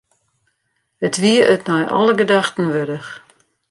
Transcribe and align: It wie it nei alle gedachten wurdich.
It 1.07 1.15
wie 1.21 1.39
it 1.53 1.67
nei 1.69 1.83
alle 1.97 2.13
gedachten 2.21 2.67
wurdich. 2.73 3.09